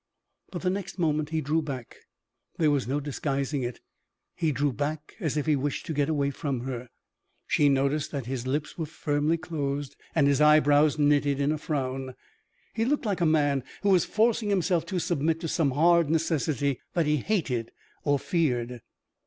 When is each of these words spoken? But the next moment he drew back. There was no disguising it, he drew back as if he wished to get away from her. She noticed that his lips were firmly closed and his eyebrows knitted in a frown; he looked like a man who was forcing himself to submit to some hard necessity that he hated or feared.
But 0.51 0.63
the 0.63 0.71
next 0.71 0.97
moment 0.97 1.29
he 1.29 1.41
drew 1.41 1.61
back. 1.61 1.97
There 2.57 2.71
was 2.71 2.87
no 2.87 2.99
disguising 2.99 3.61
it, 3.61 3.81
he 4.33 4.51
drew 4.51 4.73
back 4.73 5.13
as 5.19 5.37
if 5.37 5.45
he 5.45 5.55
wished 5.55 5.85
to 5.85 5.93
get 5.93 6.09
away 6.09 6.31
from 6.31 6.61
her. 6.61 6.89
She 7.45 7.69
noticed 7.69 8.09
that 8.09 8.25
his 8.25 8.47
lips 8.47 8.79
were 8.79 8.87
firmly 8.87 9.37
closed 9.37 9.95
and 10.15 10.25
his 10.25 10.41
eyebrows 10.41 10.97
knitted 10.97 11.39
in 11.39 11.51
a 11.51 11.59
frown; 11.59 12.15
he 12.73 12.83
looked 12.83 13.05
like 13.05 13.21
a 13.21 13.27
man 13.27 13.63
who 13.83 13.89
was 13.89 14.03
forcing 14.05 14.49
himself 14.49 14.87
to 14.87 14.97
submit 14.97 15.39
to 15.41 15.47
some 15.47 15.69
hard 15.69 16.09
necessity 16.09 16.79
that 16.95 17.05
he 17.05 17.17
hated 17.17 17.71
or 18.03 18.17
feared. 18.17 18.81